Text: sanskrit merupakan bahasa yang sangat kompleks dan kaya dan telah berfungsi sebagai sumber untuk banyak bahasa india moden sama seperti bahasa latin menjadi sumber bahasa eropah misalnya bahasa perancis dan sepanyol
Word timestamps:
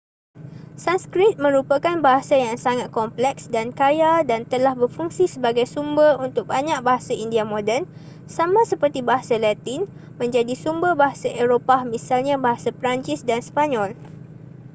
sanskrit 0.85 1.35
merupakan 1.45 1.97
bahasa 2.07 2.33
yang 2.45 2.57
sangat 2.65 2.87
kompleks 2.99 3.43
dan 3.55 3.67
kaya 3.81 4.13
dan 4.29 4.41
telah 4.53 4.73
berfungsi 4.81 5.25
sebagai 5.33 5.65
sumber 5.75 6.11
untuk 6.25 6.45
banyak 6.53 6.79
bahasa 6.87 7.13
india 7.23 7.43
moden 7.51 7.81
sama 8.37 8.61
seperti 8.71 8.99
bahasa 9.09 9.35
latin 9.45 9.81
menjadi 10.21 10.53
sumber 10.63 10.93
bahasa 11.03 11.27
eropah 11.43 11.81
misalnya 11.93 12.35
bahasa 12.45 12.69
perancis 12.79 13.21
dan 13.29 13.41
sepanyol 13.47 13.89